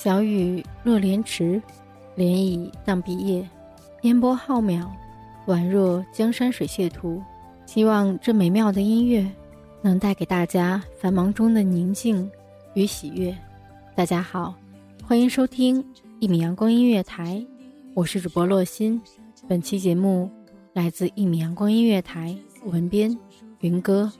[0.00, 1.60] 小雨落莲池，
[2.16, 3.44] 涟漪荡碧叶，
[4.02, 4.86] 烟波浩渺，
[5.48, 7.20] 宛若江山水榭图。
[7.66, 9.28] 希望这美妙的音乐
[9.82, 12.30] 能带给大家繁忙中的宁静
[12.74, 13.36] 与喜悦。
[13.96, 14.54] 大家好，
[15.02, 15.84] 欢迎收听
[16.20, 17.44] 一米阳光音乐台，
[17.92, 19.02] 我是主播洛心。
[19.48, 20.30] 本期节目
[20.74, 23.18] 来自一米阳光音乐台，文编
[23.62, 24.12] 云歌。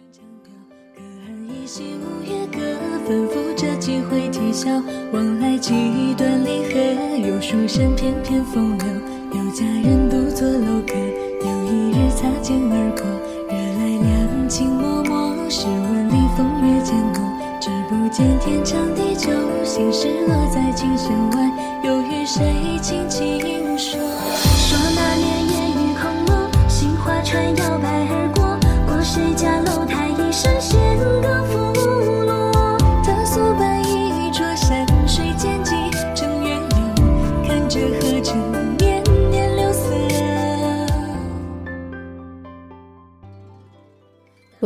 [2.51, 2.78] 歌，
[3.09, 4.69] 吩咐着几回啼笑，
[5.13, 5.73] 往来几
[6.15, 8.87] 段离合，有书生翩翩风流，
[9.33, 10.93] 有佳人独坐楼阁，
[11.41, 13.09] 有一日擦肩而过，
[13.49, 17.25] 惹来两情脉脉，试问里风月渐浓，
[17.59, 19.33] 只不见天长地久，
[19.65, 21.51] 心事落在琴弦外，
[21.85, 22.45] 又与谁
[22.83, 23.41] 轻轻
[23.79, 23.99] 说？
[23.99, 27.88] 说那年烟雨空落，杏花船摇摆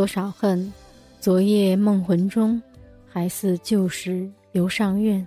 [0.03, 0.73] 多少恨，
[1.21, 2.61] 昨夜梦魂中，
[3.09, 5.25] 还似旧时游上苑。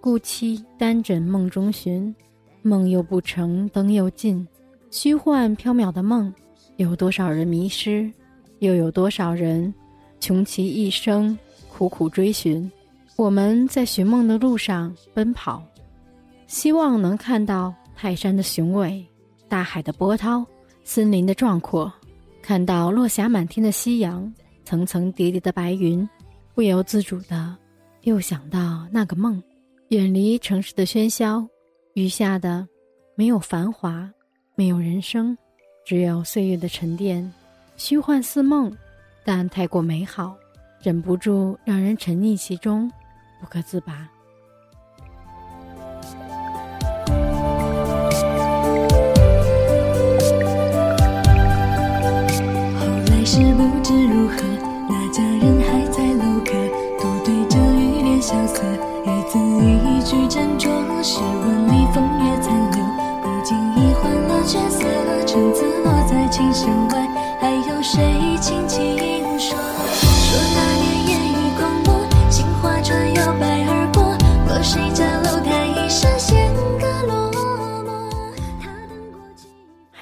[0.00, 2.12] 故期单枕梦中寻，
[2.60, 4.44] 梦又不成，灯又尽，
[4.90, 6.34] 虚幻缥缈的梦，
[6.74, 8.10] 有多少人迷失，
[8.58, 9.72] 又有多少人
[10.18, 11.38] 穷其一生
[11.72, 12.68] 苦苦追寻。
[13.14, 15.62] 我们在寻梦的路上奔跑，
[16.48, 19.06] 希望能看到泰山的雄伟，
[19.46, 20.44] 大海的波涛，
[20.82, 21.92] 森林的壮阔。
[22.46, 24.32] 看到落霞满天的夕阳，
[24.64, 26.08] 层层叠叠的白云，
[26.54, 27.56] 不由自主的
[28.02, 29.42] 又想到那个梦，
[29.88, 31.44] 远离城市的喧嚣，
[31.94, 32.64] 余下的
[33.16, 34.08] 没有繁华，
[34.54, 35.36] 没有人生，
[35.84, 37.28] 只有岁月的沉淀，
[37.76, 38.72] 虚幻似梦，
[39.24, 40.36] 但太过美好，
[40.80, 42.88] 忍不住让人沉溺其中，
[43.40, 44.08] 不可自拔。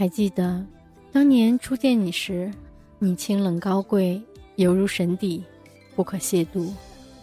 [0.04, 0.62] 还记得
[1.12, 2.52] 当年初见你时，
[2.98, 4.20] 你清冷高贵，
[4.56, 5.42] 犹如神邸，
[5.96, 6.70] 不可亵渎。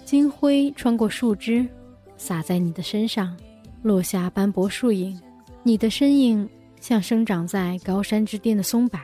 [0.03, 1.63] 金辉穿过树枝，
[2.17, 3.37] 洒在你的身上，
[3.83, 5.15] 落下斑驳树影。
[5.61, 6.49] 你的身影
[6.79, 8.99] 像生长在高山之巅的松柏，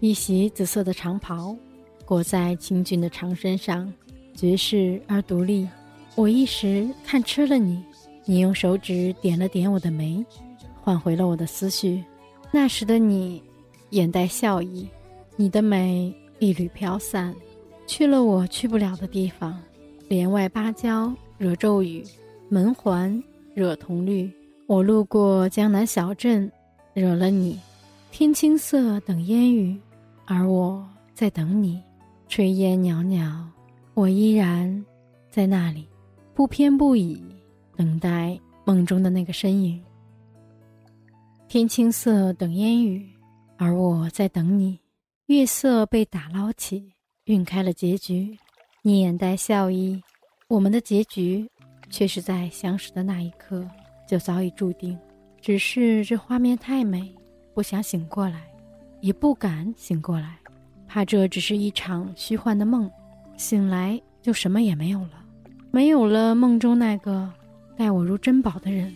[0.00, 1.56] 一袭紫色的长袍，
[2.04, 3.90] 裹在清俊的长身上，
[4.34, 5.66] 绝世而独立。
[6.14, 7.82] 我一时看痴了你，
[8.26, 10.22] 你用手指点了点我的眉，
[10.82, 12.04] 唤回了我的思绪。
[12.50, 13.42] 那时的你，
[13.90, 14.88] 眼带笑意，
[15.36, 17.34] 你的美一缕飘散，
[17.86, 19.58] 去了我去不了的地方。
[20.08, 22.02] 帘外芭蕉惹骤雨，
[22.48, 23.22] 门环
[23.54, 24.30] 惹铜绿。
[24.66, 26.50] 我路过江南小镇，
[26.94, 27.58] 惹了你，
[28.10, 29.78] 天青色等烟雨，
[30.24, 31.80] 而我在等你。
[32.30, 33.46] 炊烟袅袅，
[33.94, 34.84] 我依然
[35.30, 35.86] 在那里，
[36.34, 37.22] 不偏不倚，
[37.76, 39.78] 等待梦中的那个身影。
[41.48, 43.08] 天青色等烟雨，
[43.56, 44.78] 而我在等你。
[45.28, 46.92] 月色被打捞起，
[47.24, 48.36] 晕开了结局。
[48.82, 49.98] 你眼带笑意，
[50.48, 51.50] 我们的结局
[51.88, 53.66] 却是在相识的那一刻
[54.06, 54.98] 就早已注定。
[55.40, 57.14] 只是这画面太美。
[57.54, 58.46] 不想醒过来，
[59.00, 60.38] 也不敢醒过来，
[60.86, 62.90] 怕这只是一场虚幻的梦，
[63.38, 65.24] 醒来就什么也没有了，
[65.70, 67.32] 没有了梦中那个
[67.78, 68.92] 待我如珍宝的人，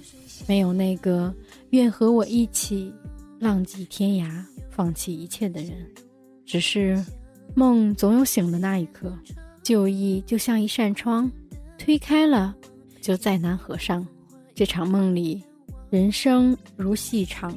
[0.49, 1.33] 没有那个
[1.71, 2.93] 愿和我一起
[3.39, 5.71] 浪迹天涯、放弃一切的人。
[6.45, 7.01] 只是
[7.55, 9.17] 梦总有醒的那一刻，
[9.63, 11.31] 旧忆就像一扇窗，
[11.79, 12.53] 推开了
[13.01, 14.05] 就再难合上。
[14.53, 15.41] 这场梦里，
[15.89, 17.57] 人生如戏场。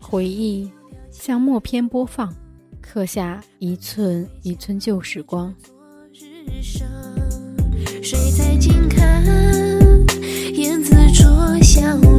[0.00, 0.70] 回忆
[1.10, 2.34] 像默片播放，
[2.80, 5.54] 刻下一寸一寸旧时光。
[8.02, 9.22] 水在近看，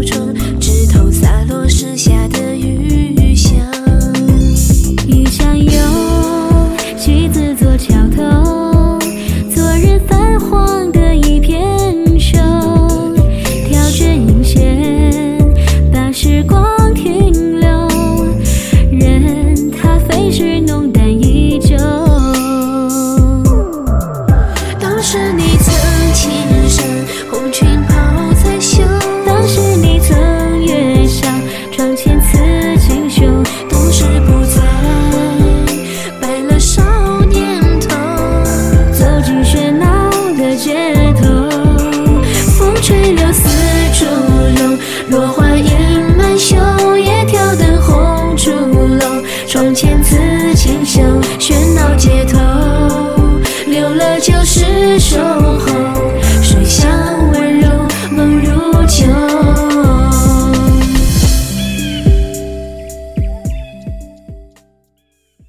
[0.05, 0.42] 小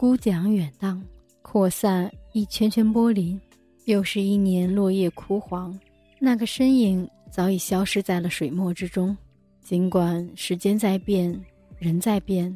[0.05, 1.03] 孤桨远荡
[1.41, 3.41] 扩散一圈圈玻璃，
[3.87, 5.75] 又是一年落叶枯黄，
[6.19, 9.17] 那个身影早已消失在了水墨之中。
[9.63, 11.43] 尽管时间在变，
[11.79, 12.55] 人在变，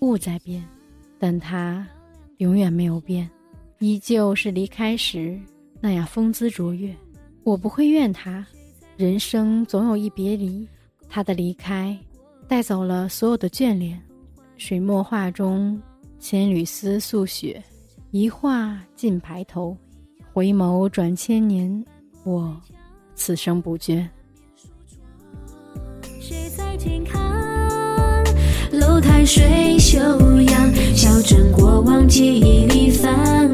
[0.00, 0.62] 物在变，
[1.18, 1.88] 但他
[2.36, 3.26] 永远没有变，
[3.78, 5.40] 依旧是离开时
[5.80, 6.94] 那样风姿卓越。
[7.44, 8.46] 我不会怨他，
[8.98, 10.68] 人生总有一别离，
[11.08, 11.98] 他的离开
[12.46, 13.98] 带走了所有的眷恋。
[14.58, 15.80] 水墨画中，
[16.20, 17.60] 千缕丝素雪。
[18.10, 19.76] 一画尽白头，
[20.32, 21.84] 回眸转千年，
[22.24, 22.60] 我
[23.14, 24.06] 此生不倦。
[26.20, 28.24] 谁在近看？
[28.72, 29.98] 楼台水袖
[30.42, 33.50] 扬，小镇过往记忆里泛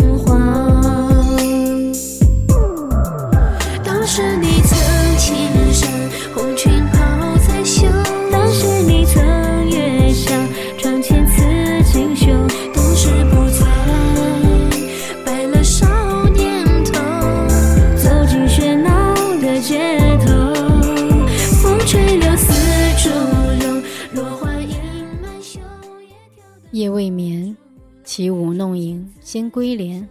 [29.56, 30.06] 归帘。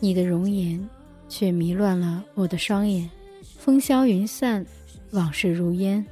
[0.00, 0.82] 你的容颜，
[1.28, 3.06] 却迷乱了我的双眼。
[3.58, 4.64] 风消云散，
[5.10, 6.02] 往事如烟。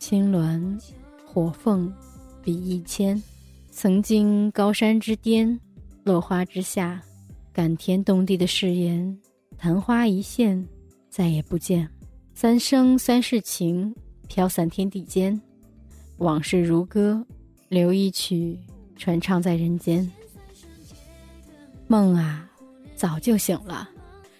[0.00, 0.76] 青鸾
[1.24, 1.94] 火凤
[2.42, 3.22] 比翼千。
[3.70, 5.56] 曾经高山之巅，
[6.02, 7.00] 落花之下，
[7.52, 9.16] 感天动地的誓言，
[9.56, 10.66] 昙花一现，
[11.08, 11.88] 再也不见。
[12.34, 13.94] 三生三世情，
[14.26, 15.40] 飘散天地间。
[16.16, 17.24] 往事如歌，
[17.68, 18.58] 留一曲。
[18.96, 20.10] 传唱在人间，
[21.92, 22.48] 梦啊，
[22.96, 23.86] 早就醒了，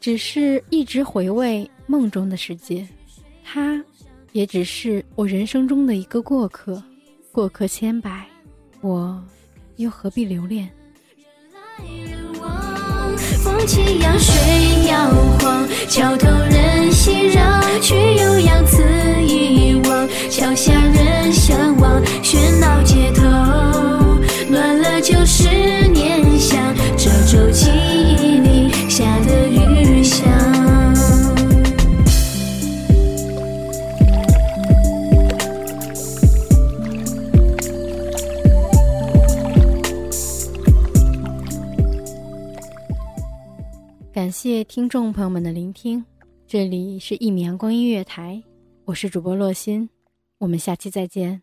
[0.01, 2.89] 只是一直回味梦中的世界。
[3.45, 3.79] 他，
[4.33, 6.83] 也只是我人生中的一个过客，
[7.31, 8.27] 过客千百，
[8.81, 9.23] 我
[9.77, 10.67] 又何必留恋？
[13.45, 18.83] 风起扬，水摇晃，桥头人熙攘，去悠扬此
[19.29, 21.12] 一望，桥下人
[27.53, 30.27] 记忆里下的雨香。
[44.15, 46.03] 感谢听众朋友们的聆听，
[46.47, 48.43] 这里是一米阳光音乐台，
[48.87, 49.91] 我是主播洛心，
[50.39, 51.43] 我们下期再见。